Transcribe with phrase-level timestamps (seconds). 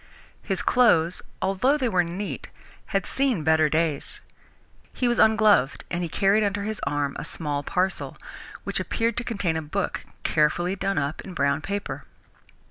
[0.41, 2.49] His clothes, although they were neat,
[2.87, 4.19] had seen better days.
[4.93, 8.17] He was ungloved, and he carried under his arm a small parcel,
[8.63, 12.05] which appeared to contain a book, carefully done up in brown paper.